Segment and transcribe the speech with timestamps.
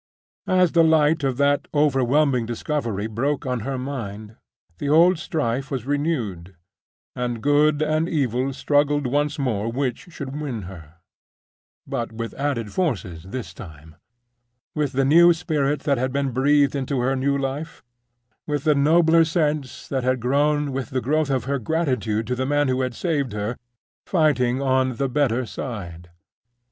[0.47, 4.35] As the light of that overwhelming discovery broke on her mind,
[4.79, 6.55] the old strife was renewed;
[7.15, 13.53] and Good and Evil struggled once more which should win her—but with added forces this
[13.53, 13.95] time;
[14.73, 17.83] with the new spirit that had been breathed into her new life;
[18.47, 22.47] with the nobler sense that had grown with the growth of her gratitude to the
[22.47, 23.55] man who had saved her,
[24.07, 26.09] fighting on the better side.